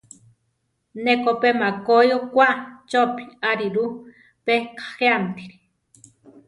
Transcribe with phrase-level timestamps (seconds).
[1.03, 2.47] Ne ko pe makói okwá
[2.89, 3.85] chopí ariru,
[4.45, 5.55] pe kajéamtiri.